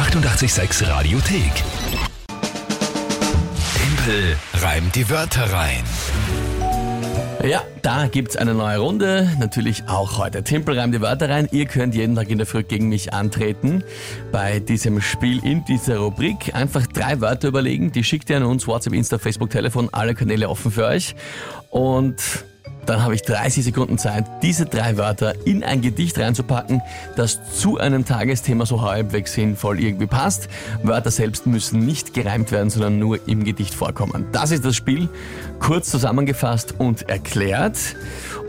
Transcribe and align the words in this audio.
886 0.00 0.88
Radiothek. 0.88 1.52
Tempel 3.74 4.36
reimt 4.54 4.96
die 4.96 5.10
Wörter 5.10 5.52
rein. 5.52 5.84
Ja, 7.46 7.62
da 7.82 8.06
gibt's 8.06 8.34
eine 8.34 8.54
neue 8.54 8.78
Runde. 8.78 9.30
Natürlich 9.38 9.82
auch 9.88 10.16
heute. 10.16 10.42
Tempel 10.42 10.78
reimt 10.78 10.94
die 10.94 11.02
Wörter 11.02 11.28
rein. 11.28 11.48
Ihr 11.52 11.66
könnt 11.66 11.94
jeden 11.94 12.16
Tag 12.16 12.30
in 12.30 12.38
der 12.38 12.46
Früh 12.46 12.62
gegen 12.62 12.88
mich 12.88 13.12
antreten. 13.12 13.84
Bei 14.32 14.58
diesem 14.58 15.02
Spiel 15.02 15.44
in 15.44 15.66
dieser 15.66 15.98
Rubrik. 15.98 16.54
Einfach 16.54 16.86
drei 16.86 17.20
Wörter 17.20 17.48
überlegen. 17.48 17.92
Die 17.92 18.02
schickt 18.02 18.30
ihr 18.30 18.38
an 18.38 18.44
uns. 18.44 18.66
WhatsApp, 18.66 18.94
Insta, 18.94 19.18
Facebook, 19.18 19.50
Telefon. 19.50 19.90
Alle 19.92 20.14
Kanäle 20.14 20.48
offen 20.48 20.70
für 20.70 20.86
euch. 20.86 21.14
Und 21.68 22.46
dann 22.90 23.04
habe 23.04 23.14
ich 23.14 23.22
30 23.22 23.64
Sekunden 23.64 23.98
Zeit, 23.98 24.24
diese 24.42 24.66
drei 24.66 24.96
Wörter 24.96 25.34
in 25.46 25.62
ein 25.62 25.80
Gedicht 25.80 26.18
reinzupacken, 26.18 26.82
das 27.14 27.38
zu 27.56 27.78
einem 27.78 28.04
Tagesthema 28.04 28.66
so 28.66 28.82
halbwegs 28.82 29.34
sinnvoll 29.34 29.78
irgendwie 29.78 30.08
passt. 30.08 30.48
Wörter 30.82 31.12
selbst 31.12 31.46
müssen 31.46 31.86
nicht 31.86 32.14
gereimt 32.14 32.50
werden, 32.50 32.68
sondern 32.68 32.98
nur 32.98 33.28
im 33.28 33.44
Gedicht 33.44 33.74
vorkommen. 33.74 34.26
Das 34.32 34.50
ist 34.50 34.64
das 34.64 34.74
Spiel, 34.74 35.08
kurz 35.60 35.88
zusammengefasst 35.88 36.74
und 36.78 37.08
erklärt. 37.08 37.78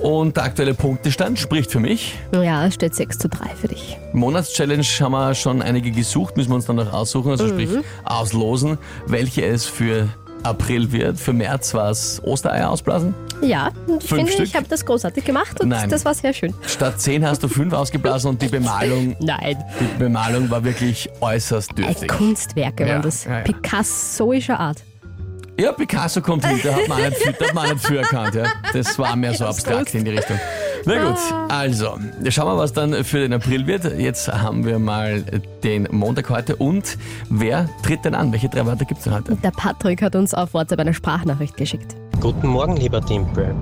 Und 0.00 0.38
der 0.38 0.44
aktuelle 0.44 0.72
Punktestand 0.72 1.38
spricht 1.38 1.70
für 1.70 1.80
mich. 1.80 2.18
Ja, 2.32 2.64
es 2.64 2.74
steht 2.74 2.94
6 2.94 3.18
zu 3.18 3.28
3 3.28 3.50
für 3.60 3.68
dich. 3.68 3.98
Monatschallenge 4.14 4.82
haben 4.82 5.12
wir 5.12 5.34
schon 5.34 5.60
einige 5.60 5.90
gesucht, 5.90 6.38
müssen 6.38 6.50
wir 6.50 6.54
uns 6.54 6.64
dann 6.64 6.76
noch 6.76 6.94
aussuchen, 6.94 7.32
also 7.32 7.46
sprich 7.46 7.68
auslosen, 8.04 8.78
welche 9.06 9.44
es 9.44 9.66
für 9.66 10.08
April 10.42 10.90
wird. 10.92 11.18
Für 11.18 11.32
März 11.32 11.74
war 11.74 11.90
es 11.90 12.20
Ostereier 12.24 12.70
ausblasen. 12.70 13.14
Ja, 13.42 13.70
ich 13.86 14.06
Fünf 14.06 14.08
finde, 14.08 14.32
Stück? 14.32 14.46
ich 14.46 14.54
habe 14.56 14.66
das 14.68 14.84
großartig 14.84 15.24
gemacht 15.24 15.60
und 15.60 15.68
Nein. 15.70 15.88
das 15.88 16.04
war 16.04 16.14
sehr 16.14 16.32
schön. 16.34 16.52
Statt 16.66 17.00
10 17.00 17.24
hast 17.26 17.42
du 17.42 17.48
5 17.48 17.72
ausgeblasen 17.72 18.30
und 18.30 18.42
die 18.42 18.48
Bemalung, 18.58 19.16
Nein. 19.20 19.56
die 19.80 19.98
Bemalung 19.98 20.50
war 20.50 20.62
wirklich 20.64 21.08
äußerst 21.20 21.70
Ein 21.70 21.76
dürftig. 21.76 22.08
Kunstwerke 22.08 22.86
Ja, 22.86 22.94
waren 22.94 23.02
das. 23.02 23.24
ja, 23.24 23.38
ja. 23.38 23.40
Picassoischer 23.44 24.60
Art. 24.60 24.82
Ja, 25.58 25.72
Picasso 25.72 26.22
kommt 26.22 26.46
hin, 26.46 26.58
da 26.62 26.74
hat 26.74 26.88
man 26.88 26.98
da 27.02 27.46
hat 27.46 27.54
man 27.54 27.70
nicht 27.72 27.84
für 27.84 27.98
erkannt. 27.98 28.34
Ja. 28.34 28.44
Das 28.72 28.98
war 28.98 29.14
mehr 29.14 29.34
so 29.34 29.44
abstrakt 29.46 29.94
in 29.94 30.04
die 30.06 30.10
Richtung. 30.12 30.38
Na 30.86 31.10
gut, 31.10 31.18
also, 31.48 31.98
schauen 32.28 32.46
wir, 32.46 32.56
was 32.56 32.72
dann 32.72 33.04
für 33.04 33.18
den 33.18 33.34
April 33.34 33.66
wird. 33.66 33.98
Jetzt 33.98 34.28
haben 34.28 34.64
wir 34.64 34.78
mal 34.78 35.22
den 35.62 35.88
Montag 35.90 36.30
heute 36.30 36.56
und 36.56 36.96
wer 37.28 37.68
tritt 37.82 38.04
denn 38.04 38.14
an? 38.14 38.30
Welche 38.32 38.48
drei 38.48 38.64
Wörter 38.66 38.84
gibt 38.84 38.98
es 38.98 39.04
denn 39.04 39.14
heute? 39.14 39.34
Der 39.36 39.50
Patrick 39.50 40.02
hat 40.02 40.14
uns 40.14 40.32
auf 40.32 40.54
WhatsApp 40.54 40.78
eine 40.80 40.94
Sprachnachricht 40.94 41.56
geschickt. 41.56 41.96
Guten 42.20 42.46
Morgen, 42.48 42.76
lieber 42.76 43.04
Timpel. 43.04 43.54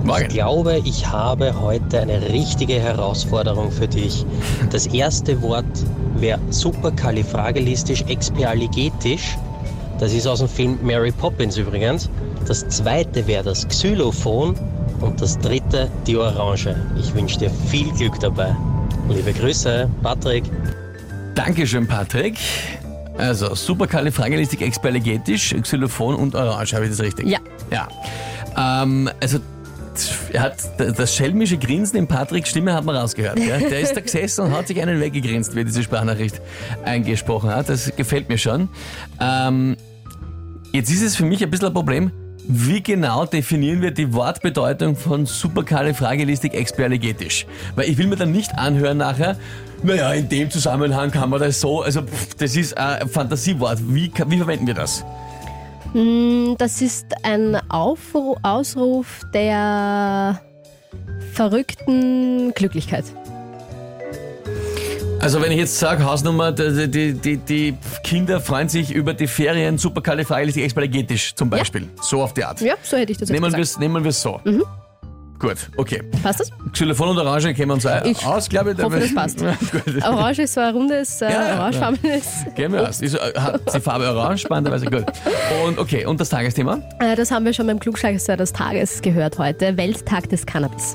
Ich 0.00 0.06
Morgen. 0.06 0.28
glaube, 0.28 0.80
ich 0.84 1.06
habe 1.06 1.58
heute 1.60 2.00
eine 2.00 2.22
richtige 2.30 2.80
Herausforderung 2.80 3.70
für 3.70 3.86
dich. 3.88 4.24
Das 4.70 4.86
erste 4.86 5.42
Wort 5.42 5.66
wäre 6.16 6.40
superkalifragilistisch-expialigetisch. 6.50 9.36
Das 9.98 10.14
ist 10.14 10.26
aus 10.26 10.38
dem 10.38 10.48
Film 10.48 10.78
Mary 10.82 11.12
Poppins 11.12 11.58
übrigens. 11.58 12.08
Das 12.46 12.66
zweite 12.68 13.26
wäre 13.26 13.44
das 13.44 13.68
Xylophon 13.68 14.54
und 15.00 15.20
das 15.20 15.38
dritte 15.38 15.90
die 16.06 16.16
Orange. 16.16 16.74
Ich 16.98 17.14
wünsche 17.14 17.38
dir 17.38 17.50
viel 17.50 17.90
Glück 17.92 18.18
dabei. 18.20 18.54
Liebe 19.08 19.32
Grüße, 19.32 19.88
Patrick. 20.02 20.44
Dankeschön, 21.34 21.86
Patrick. 21.86 22.38
Also, 23.18 23.54
superkalifragilistik 23.54 24.62
expialigetisch, 24.62 25.54
Xylophon 25.60 26.14
und 26.14 26.34
Orange, 26.34 26.74
habe 26.74 26.84
ich 26.84 26.90
das 26.90 27.00
richtig? 27.00 27.26
Ja. 27.26 27.38
Ja. 27.70 27.88
Ähm, 28.56 29.10
also, 29.20 29.38
er 30.32 30.42
hat 30.42 30.56
das 30.78 31.14
schelmische 31.14 31.58
Grinsen 31.58 31.98
in 31.98 32.06
Patricks 32.06 32.50
Stimme 32.50 32.72
hat 32.72 32.84
man 32.84 32.96
rausgehört. 32.96 33.36
Gell? 33.36 33.60
Der 33.70 33.80
ist 33.80 33.94
da 33.94 34.00
gesessen 34.00 34.46
und 34.46 34.52
hat 34.52 34.68
sich 34.68 34.80
einen 34.80 35.00
weggegrinst, 35.00 35.54
wie 35.54 35.60
er 35.60 35.64
diese 35.64 35.82
Sprachnachricht 35.82 36.40
eingesprochen 36.84 37.50
hat. 37.50 37.68
Das 37.68 37.94
gefällt 37.96 38.28
mir 38.28 38.38
schon. 38.38 38.68
Ähm, 39.20 39.76
jetzt 40.72 40.90
ist 40.90 41.02
es 41.02 41.16
für 41.16 41.24
mich 41.24 41.42
ein 41.42 41.50
bisschen 41.50 41.68
ein 41.68 41.74
Problem. 41.74 42.12
Wie 42.46 42.82
genau 42.82 43.26
definieren 43.26 43.82
wir 43.82 43.90
die 43.90 44.12
Wortbedeutung 44.12 44.96
von 44.96 45.26
superkalifragilistik 45.26 46.54
expialigetisch? 46.54 47.46
Weil 47.76 47.88
ich 47.88 47.98
will 47.98 48.06
mir 48.06 48.16
dann 48.16 48.32
nicht 48.32 48.58
anhören 48.58 48.98
nachher, 48.98 49.36
naja, 49.82 50.12
in 50.12 50.28
dem 50.28 50.50
Zusammenhang 50.50 51.10
kann 51.10 51.30
man 51.30 51.40
das 51.40 51.60
so, 51.60 51.82
also 51.82 52.02
pff, 52.02 52.34
das 52.34 52.56
ist 52.56 52.76
ein 52.76 53.08
Fantasiewort. 53.08 53.78
Wie, 53.82 54.12
wie 54.26 54.36
verwenden 54.36 54.66
wir 54.66 54.74
das? 54.74 55.04
Mm, 55.94 56.54
Das 56.58 56.82
ist 56.82 57.06
ein 57.22 57.56
Aufru 57.70 58.36
Ausruf 58.42 59.20
der 59.32 60.40
verrückten 61.32 62.52
Glücklichkeit. 62.54 63.04
Also 65.20 65.42
wenn 65.42 65.52
ich 65.52 65.58
jetzt 65.58 65.78
sage, 65.78 66.02
Hausnummer, 66.04 66.50
die, 66.50 66.88
die, 66.90 67.12
die, 67.12 67.36
die 67.36 67.74
Kinder 68.02 68.40
freuen 68.40 68.68
sich 68.70 68.90
über 68.90 69.12
die 69.12 69.26
Ferien 69.26 69.76
superkalifragilistik 69.76 70.64
expialigetisch 70.64 71.34
zum 71.34 71.50
Beispiel. 71.50 71.88
So 72.00 72.22
auf 72.22 72.32
die 72.32 72.42
Art. 72.44 72.60
Ja, 72.62 72.74
so 72.82 72.96
hätte 72.96 73.12
ich 73.12 73.18
das 73.18 73.28
jetzt 73.28 73.34
Nehmen 73.38 73.52
wir 73.52 73.58
gesagt. 73.58 73.74
es 73.76 73.78
nehmen 73.78 74.02
wir's 74.02 74.20
so. 74.22 74.40
Gut, 75.38 75.56
okay. 75.76 76.02
Passt 76.22 76.40
das? 76.40 76.50
Xylophon 76.72 77.08
und 77.10 77.18
Orange 77.18 77.54
kennen 77.54 77.68
wir 77.70 77.74
uns 77.74 77.86
Ich 78.04 78.26
aus, 78.26 78.48
glaube 78.48 78.72
ich. 78.72 78.82
hoffe, 78.82 78.98
das 79.00 79.14
passt. 79.14 79.40
Ja. 80.00 80.10
Orange 80.10 80.42
ist 80.42 80.54
so 80.54 80.60
ein 80.60 80.74
rundes, 80.74 81.20
äh, 81.22 81.30
Ja, 81.30 81.48
ja, 81.48 81.58
orangefarbenes. 81.60 82.24
Kennen 82.56 82.74
wir 82.74 82.88
aus. 82.88 83.00
Ist, 83.00 83.14
äh, 83.14 83.18
hat 83.38 83.74
die 83.74 83.80
Farbe 83.80 84.08
orange, 84.10 84.38
spannenderweise 84.42 84.86
gut. 84.86 85.04
Und 85.66 85.78
okay, 85.78 86.04
und 86.06 86.20
das 86.20 86.28
Tagesthema? 86.30 86.78
Äh, 86.98 87.16
Das 87.16 87.30
haben 87.30 87.44
wir 87.44 87.52
schon 87.54 87.66
beim 87.66 87.78
Klugscheißer 87.78 88.36
des 88.36 88.52
Tages 88.52 89.00
gehört 89.02 89.38
heute. 89.38 89.76
Welttag 89.78 90.28
des 90.30 90.44
Cannabis. 90.46 90.94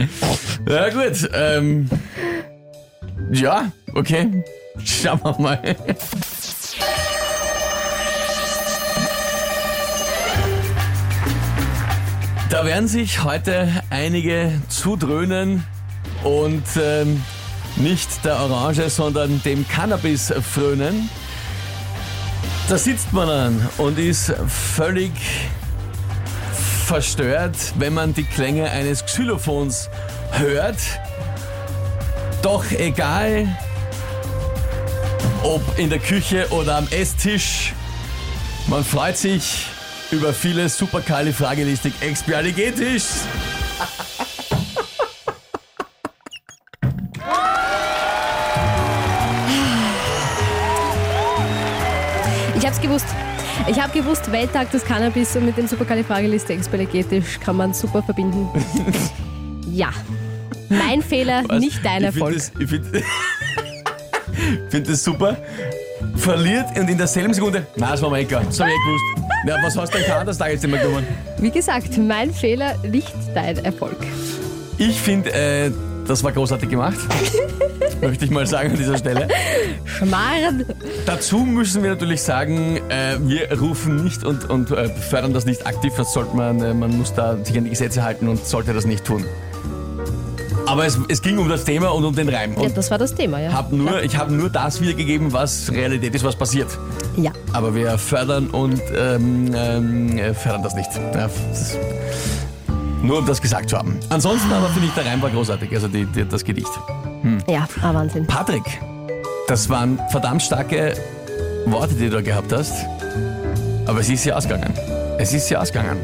Ja 0.68 0.88
gut, 0.88 1.30
ähm, 1.32 1.88
ja, 3.30 3.70
okay. 3.94 4.44
Schauen 4.84 5.20
wir 5.22 5.38
mal. 5.38 5.76
Da 12.50 12.64
werden 12.64 12.88
sich 12.88 13.22
heute 13.22 13.68
einige 13.90 14.60
zudröhnen 14.68 15.64
und 16.24 16.64
ähm, 16.80 17.22
nicht 17.76 18.24
der 18.24 18.40
Orange, 18.40 18.88
sondern 18.88 19.42
dem 19.42 19.66
Cannabis 19.68 20.32
frönen. 20.52 21.10
Da 22.68 22.78
sitzt 22.78 23.12
man 23.12 23.28
dann 23.28 23.68
und 23.78 23.98
ist 23.98 24.32
völlig 24.48 25.12
verstört, 26.86 27.56
wenn 27.78 27.94
man 27.94 28.14
die 28.14 28.22
Klänge 28.22 28.70
eines 28.70 29.04
Xylophons 29.04 29.90
hört. 30.30 30.76
Doch 32.42 32.64
egal, 32.70 33.48
ob 35.42 35.60
in 35.78 35.90
der 35.90 35.98
Küche 35.98 36.46
oder 36.50 36.76
am 36.76 36.86
Esstisch, 36.90 37.74
man 38.68 38.84
freut 38.84 39.16
sich 39.16 39.66
über 40.12 40.32
viele 40.32 40.68
superkalifragilistik 40.68 41.92
expialigetisch. 42.00 43.02
Ich 52.56 52.64
hab's 52.64 52.80
gewusst. 52.80 53.06
Ich 53.68 53.80
habe 53.80 53.92
gewusst, 53.92 54.30
Welttag 54.30 54.70
des 54.70 54.84
Cannabis 54.84 55.34
und 55.36 55.46
mit 55.46 55.56
dem 55.56 55.66
Supercalifragilisticexpialidocious 55.66 57.40
kann 57.40 57.56
man 57.56 57.74
super 57.74 58.02
verbinden. 58.02 58.48
ja. 59.72 59.90
Mein 60.68 61.02
Fehler, 61.02 61.42
Was? 61.48 61.60
nicht 61.60 61.84
dein 61.84 61.98
ich 61.98 62.06
Erfolg. 62.06 62.34
Das, 62.34 62.52
ich 62.58 62.68
finde 62.68 63.02
find 64.68 64.88
das 64.88 65.02
super. 65.02 65.36
Verliert 66.16 66.66
und 66.78 66.88
in 66.88 66.98
derselben 66.98 67.34
Sekunde, 67.34 67.66
na, 67.76 67.92
das 67.92 68.02
war 68.02 68.10
mir 68.10 68.18
egal. 68.18 68.44
Das 68.46 68.60
hab 68.60 68.68
ich 68.68 68.72
eh 68.72 68.76
gewusst. 68.86 69.04
Ja, 69.46 69.56
was 69.62 69.76
hast 69.76 69.94
du 69.94 69.98
denn 69.98 70.06
gehabt, 70.06 70.28
das 70.28 70.38
Tag 70.38 70.50
jetzt 70.50 70.64
immer 70.64 70.78
gewonnen? 70.78 71.06
Wie 71.38 71.50
gesagt, 71.50 71.96
mein 71.98 72.32
Fehler, 72.32 72.76
nicht 72.78 73.14
dein 73.34 73.64
Erfolg. 73.64 73.96
Ich 74.78 75.00
finde, 75.00 75.32
äh, 75.32 75.70
das 76.06 76.22
war 76.22 76.32
großartig 76.32 76.68
gemacht. 76.68 76.98
Möchte 78.00 78.24
ich 78.24 78.30
mal 78.30 78.46
sagen 78.46 78.70
an 78.72 78.76
dieser 78.76 78.98
Stelle. 78.98 79.28
Schmarrn. 79.84 80.64
Dazu 81.06 81.38
müssen 81.38 81.82
wir 81.82 81.90
natürlich 81.90 82.22
sagen, 82.22 82.76
äh, 82.88 83.16
wir 83.20 83.58
rufen 83.58 84.04
nicht 84.04 84.24
und, 84.24 84.48
und 84.50 84.70
äh, 84.70 84.88
fördern 84.88 85.32
das 85.32 85.46
nicht 85.46 85.66
aktiv. 85.66 85.92
Das 85.96 86.12
sollte 86.12 86.36
man, 86.36 86.60
äh, 86.62 86.74
man 86.74 86.96
muss 86.96 87.14
da 87.14 87.36
sich 87.42 87.56
an 87.56 87.64
die 87.64 87.70
Gesetze 87.70 88.02
halten 88.02 88.28
und 88.28 88.44
sollte 88.44 88.72
das 88.72 88.86
nicht 88.86 89.04
tun. 89.04 89.24
Aber 90.66 90.84
es, 90.84 90.98
es 91.08 91.22
ging 91.22 91.38
um 91.38 91.48
das 91.48 91.64
Thema 91.64 91.94
und 91.94 92.04
um 92.04 92.14
den 92.14 92.28
Reim. 92.28 92.54
Ja, 92.54 92.62
Und 92.62 92.76
das 92.76 92.90
war 92.90 92.98
das 92.98 93.14
Thema, 93.14 93.40
ja. 93.40 93.52
hab 93.52 93.72
nur, 93.72 94.02
ich 94.02 94.16
habe 94.16 94.32
nur 94.32 94.50
das 94.50 94.80
wiedergegeben, 94.80 95.32
was 95.32 95.70
Realität 95.70 96.14
ist, 96.14 96.24
was 96.24 96.34
passiert. 96.34 96.68
Ja. 97.16 97.30
Aber 97.52 97.74
wir 97.74 97.96
fördern 97.98 98.48
und 98.48 98.82
ähm, 98.96 99.52
ähm, 99.54 100.18
äh, 100.18 100.34
fördern 100.34 100.64
das 100.64 100.74
nicht. 100.74 100.90
Ja, 100.94 101.28
das 101.28 101.78
nur 103.02 103.18
um 103.18 103.26
das 103.26 103.40
gesagt 103.40 103.70
zu 103.70 103.78
haben. 103.78 103.98
Ansonsten 104.08 104.52
aber 104.52 104.68
finde 104.68 104.88
ich, 104.88 104.94
der 104.94 105.06
Reim 105.06 105.22
war 105.22 105.30
großartig, 105.30 105.72
also 105.72 105.86
die, 105.86 106.06
die, 106.06 106.26
das 106.26 106.42
Gedicht. 106.42 106.70
Ja, 107.48 107.66
ah, 107.82 107.94
Wahnsinn. 107.94 108.26
Patrick, 108.26 108.80
das 109.48 109.68
waren 109.68 109.98
verdammt 110.10 110.42
starke 110.42 110.94
Worte, 111.66 111.94
die 111.94 112.08
du 112.08 112.16
da 112.16 112.20
gehabt 112.20 112.52
hast. 112.52 112.72
Aber 113.86 114.00
es 114.00 114.08
ist 114.08 114.24
ja 114.24 114.36
ausgegangen. 114.36 114.72
Es 115.18 115.32
ist 115.32 115.48
ja 115.50 115.60
ausgegangen. 115.60 115.98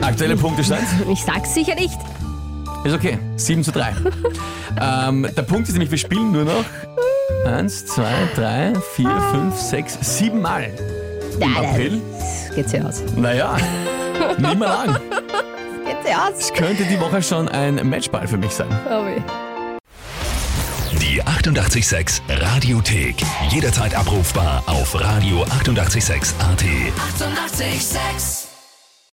Aktuelle 0.00 0.36
Punktestand 0.36 0.82
Ich 1.10 1.22
sag's 1.24 1.54
sicher 1.54 1.74
nicht. 1.74 1.98
ist 2.84 2.94
okay. 2.94 3.18
7 3.36 3.62
zu 3.62 3.72
3. 3.72 3.94
Ähm, 4.80 5.26
der 5.36 5.42
Punkt 5.42 5.68
ist 5.68 5.72
nämlich, 5.74 5.90
wir 5.90 5.98
spielen 5.98 6.32
nur 6.32 6.44
noch 6.44 6.64
eins, 7.46 7.86
zwei, 7.86 8.12
drei, 8.34 8.72
vier, 8.94 9.10
fünf, 9.30 9.56
sechs, 9.56 9.98
sieben 10.00 10.40
Mal 10.40 10.70
im 11.40 11.56
April. 11.56 12.00
Das 12.18 12.54
geht 12.54 12.68
sich 12.68 12.82
aus. 12.82 13.02
Naja, 13.16 13.56
nicht 14.38 14.58
mehr 14.58 14.68
lang. 14.68 14.96
Aus. 16.06 16.38
Es 16.38 16.52
könnte 16.52 16.84
die 16.84 17.00
Woche 17.00 17.22
schon 17.22 17.48
ein 17.48 17.88
Matchball 17.88 18.26
für 18.26 18.36
mich 18.36 18.52
sein. 18.52 18.68
Oh 18.88 19.04
weh. 19.04 19.20
Die 21.00 21.22
886 21.22 22.22
Radiothek. 22.28 23.16
Jederzeit 23.50 23.94
abrufbar 23.94 24.62
auf 24.66 24.94
radio886.at. 24.94 26.24
886! 26.40 26.40
886 26.40 28.39